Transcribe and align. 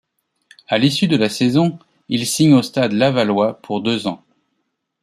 À 0.67 0.79
l'issue 0.79 1.07
de 1.07 1.15
la 1.15 1.29
saison, 1.29 1.77
il 2.09 2.25
signe 2.25 2.55
au 2.55 2.63
Stade 2.63 2.91
lavallois 2.93 3.61
pour 3.61 3.81
deux 3.83 4.07
ans. 4.07 4.23